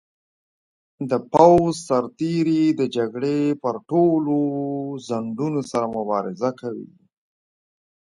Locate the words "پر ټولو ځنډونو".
3.61-5.61